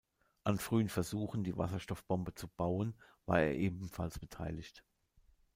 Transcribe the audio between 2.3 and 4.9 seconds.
zu bauen, war er ebenfalls beteiligt.